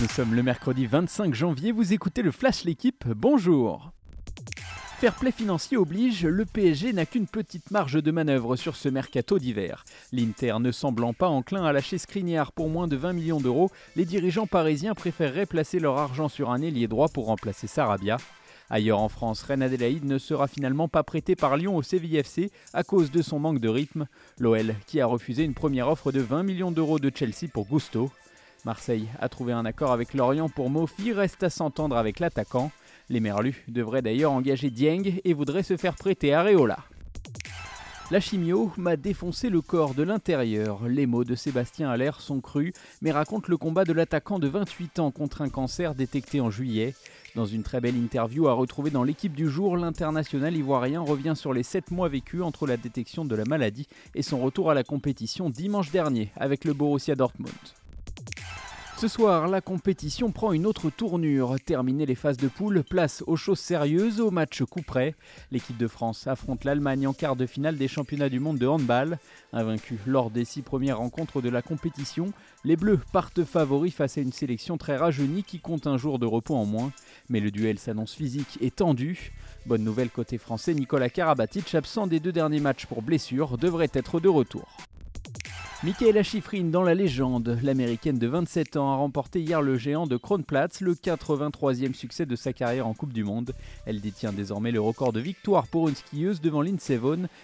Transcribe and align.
Nous 0.00 0.06
sommes 0.06 0.34
le 0.34 0.44
mercredi 0.44 0.86
25 0.86 1.34
janvier, 1.34 1.72
vous 1.72 1.92
écoutez 1.92 2.22
le 2.22 2.30
Flash 2.30 2.62
L'équipe, 2.62 3.04
bonjour 3.08 3.90
Fair 5.00 5.12
play 5.12 5.32
financier 5.32 5.76
oblige, 5.76 6.24
le 6.24 6.44
PSG 6.44 6.92
n'a 6.92 7.04
qu'une 7.04 7.26
petite 7.26 7.72
marge 7.72 8.00
de 8.00 8.10
manœuvre 8.12 8.54
sur 8.54 8.76
ce 8.76 8.88
mercato 8.88 9.40
d'hiver. 9.40 9.84
L'Inter 10.12 10.54
ne 10.60 10.70
semblant 10.70 11.14
pas 11.14 11.26
enclin 11.26 11.64
à 11.64 11.72
lâcher 11.72 11.98
Skriniar 11.98 12.52
pour 12.52 12.68
moins 12.68 12.86
de 12.86 12.94
20 12.94 13.12
millions 13.12 13.40
d'euros, 13.40 13.72
les 13.96 14.04
dirigeants 14.04 14.46
parisiens 14.46 14.94
préféreraient 14.94 15.46
placer 15.46 15.80
leur 15.80 15.98
argent 15.98 16.28
sur 16.28 16.50
un 16.50 16.62
ailier 16.62 16.86
droit 16.86 17.08
pour 17.08 17.26
remplacer 17.26 17.66
Sarabia. 17.66 18.18
Ailleurs 18.70 19.00
en 19.00 19.08
France, 19.08 19.42
Reine 19.42 19.62
Adélaïde 19.64 20.04
ne 20.04 20.18
sera 20.18 20.46
finalement 20.46 20.86
pas 20.86 21.02
prêté 21.02 21.34
par 21.34 21.56
Lyon 21.56 21.74
au 21.74 21.82
CVFC 21.82 22.52
à 22.72 22.84
cause 22.84 23.10
de 23.10 23.22
son 23.22 23.40
manque 23.40 23.60
de 23.60 23.68
rythme. 23.68 24.06
L'OL 24.38 24.76
qui 24.86 25.00
a 25.00 25.06
refusé 25.06 25.42
une 25.42 25.54
première 25.54 25.88
offre 25.88 26.12
de 26.12 26.20
20 26.20 26.44
millions 26.44 26.70
d'euros 26.70 27.00
de 27.00 27.10
Chelsea 27.12 27.48
pour 27.52 27.66
Gusto. 27.66 28.12
Marseille 28.64 29.08
a 29.20 29.28
trouvé 29.28 29.52
un 29.52 29.64
accord 29.64 29.92
avec 29.92 30.14
Lorient 30.14 30.48
pour 30.48 30.70
Mofi, 30.70 31.12
reste 31.12 31.42
à 31.42 31.50
s'entendre 31.50 31.96
avec 31.96 32.20
l'attaquant. 32.20 32.70
Les 33.08 33.20
Merlus 33.20 33.64
devraient 33.68 34.02
d'ailleurs 34.02 34.32
engager 34.32 34.70
Dieng 34.70 35.20
et 35.24 35.32
voudraient 35.32 35.62
se 35.62 35.76
faire 35.76 35.94
prêter 35.94 36.34
Areola. 36.34 36.78
La 38.10 38.20
chimio 38.20 38.72
m'a 38.78 38.96
défoncé 38.96 39.50
le 39.50 39.60
corps 39.60 39.92
de 39.92 40.02
l'intérieur. 40.02 40.88
Les 40.88 41.04
mots 41.04 41.24
de 41.24 41.34
Sébastien 41.34 41.90
Aller 41.90 42.10
sont 42.18 42.40
crus, 42.40 42.72
mais 43.02 43.12
racontent 43.12 43.48
le 43.48 43.58
combat 43.58 43.84
de 43.84 43.92
l'attaquant 43.92 44.38
de 44.38 44.48
28 44.48 44.98
ans 44.98 45.10
contre 45.10 45.42
un 45.42 45.50
cancer 45.50 45.94
détecté 45.94 46.40
en 46.40 46.50
juillet. 46.50 46.94
Dans 47.34 47.44
une 47.44 47.62
très 47.62 47.82
belle 47.82 47.98
interview 47.98 48.48
à 48.48 48.54
retrouver 48.54 48.90
dans 48.90 49.04
l'équipe 49.04 49.34
du 49.34 49.50
jour, 49.50 49.76
l'international 49.76 50.56
ivoirien 50.56 51.02
revient 51.02 51.34
sur 51.36 51.52
les 51.52 51.62
7 51.62 51.90
mois 51.90 52.08
vécus 52.08 52.40
entre 52.40 52.66
la 52.66 52.78
détection 52.78 53.26
de 53.26 53.36
la 53.36 53.44
maladie 53.44 53.86
et 54.14 54.22
son 54.22 54.40
retour 54.40 54.70
à 54.70 54.74
la 54.74 54.84
compétition 54.84 55.50
dimanche 55.50 55.90
dernier 55.90 56.32
avec 56.36 56.64
le 56.64 56.72
Borussia 56.72 57.14
Dortmund. 57.14 57.52
Ce 58.98 59.06
soir, 59.06 59.46
la 59.46 59.60
compétition 59.60 60.32
prend 60.32 60.50
une 60.50 60.66
autre 60.66 60.90
tournure. 60.90 61.54
Terminé 61.64 62.04
les 62.04 62.16
phases 62.16 62.36
de 62.36 62.48
poule, 62.48 62.82
place 62.82 63.22
aux 63.28 63.36
choses 63.36 63.60
sérieuses, 63.60 64.18
au 64.18 64.32
match 64.32 64.64
coup 64.64 64.82
près. 64.82 65.14
L'équipe 65.52 65.76
de 65.76 65.86
France 65.86 66.26
affronte 66.26 66.64
l'Allemagne 66.64 67.06
en 67.06 67.12
quart 67.12 67.36
de 67.36 67.46
finale 67.46 67.76
des 67.76 67.86
championnats 67.86 68.28
du 68.28 68.40
monde 68.40 68.58
de 68.58 68.66
handball. 68.66 69.20
Invaincu 69.52 70.00
lors 70.04 70.32
des 70.32 70.44
six 70.44 70.62
premières 70.62 70.98
rencontres 70.98 71.40
de 71.40 71.48
la 71.48 71.62
compétition, 71.62 72.32
les 72.64 72.74
Bleus 72.74 72.98
partent 73.12 73.44
favoris 73.44 73.94
face 73.94 74.18
à 74.18 74.20
une 74.20 74.32
sélection 74.32 74.78
très 74.78 74.96
rajeunie 74.96 75.44
qui 75.44 75.60
compte 75.60 75.86
un 75.86 75.96
jour 75.96 76.18
de 76.18 76.26
repos 76.26 76.56
en 76.56 76.64
moins. 76.64 76.90
Mais 77.28 77.38
le 77.38 77.52
duel 77.52 77.78
s'annonce 77.78 78.14
physique 78.14 78.58
et 78.60 78.72
tendu. 78.72 79.30
Bonne 79.66 79.84
nouvelle 79.84 80.10
côté 80.10 80.38
français, 80.38 80.74
Nicolas 80.74 81.08
Karabatic, 81.08 81.72
absent 81.76 82.08
des 82.08 82.18
deux 82.18 82.32
derniers 82.32 82.58
matchs 82.58 82.86
pour 82.86 83.02
blessure, 83.02 83.58
devrait 83.58 83.90
être 83.92 84.18
de 84.18 84.28
retour. 84.28 84.66
Michaela 85.84 86.24
Schifrin 86.24 86.64
dans 86.64 86.82
la 86.82 86.96
légende. 86.96 87.56
L'américaine 87.62 88.18
de 88.18 88.26
27 88.26 88.76
ans 88.76 88.90
a 88.90 88.96
remporté 88.96 89.40
hier 89.40 89.62
le 89.62 89.78
géant 89.78 90.08
de 90.08 90.16
Kronplatz, 90.16 90.80
le 90.80 90.94
83e 90.94 91.94
succès 91.94 92.26
de 92.26 92.34
sa 92.34 92.52
carrière 92.52 92.88
en 92.88 92.94
Coupe 92.94 93.12
du 93.12 93.22
Monde. 93.22 93.52
Elle 93.86 94.00
détient 94.00 94.32
désormais 94.32 94.72
le 94.72 94.80
record 94.80 95.12
de 95.12 95.20
victoire 95.20 95.68
pour 95.68 95.88
une 95.88 95.94
skieuse 95.94 96.40
devant 96.40 96.62
Lindsey 96.62 96.98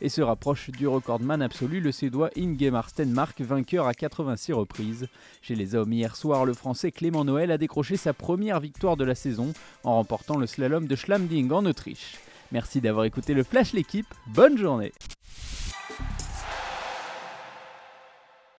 et 0.00 0.08
se 0.08 0.22
rapproche 0.22 0.70
du 0.70 0.88
recordman 0.88 1.40
absolu, 1.40 1.80
le 1.80 1.92
Suédois 1.92 2.30
Ingemar 2.36 2.90
Stenmark, 2.90 3.40
vainqueur 3.42 3.86
à 3.86 3.94
86 3.94 4.54
reprises. 4.54 5.06
Chez 5.40 5.54
les 5.54 5.76
hommes, 5.76 5.92
hier 5.92 6.16
soir, 6.16 6.44
le 6.44 6.52
Français 6.52 6.90
Clément 6.90 7.24
Noël 7.24 7.52
a 7.52 7.58
décroché 7.58 7.96
sa 7.96 8.12
première 8.12 8.58
victoire 8.58 8.96
de 8.96 9.04
la 9.04 9.14
saison 9.14 9.52
en 9.84 9.94
remportant 9.94 10.36
le 10.36 10.48
slalom 10.48 10.88
de 10.88 10.96
Schlamding 10.96 11.52
en 11.52 11.64
Autriche. 11.64 12.14
Merci 12.50 12.80
d'avoir 12.80 13.04
écouté 13.04 13.34
le 13.34 13.44
Flash 13.44 13.72
l'équipe, 13.72 14.12
bonne 14.26 14.58
journée 14.58 14.90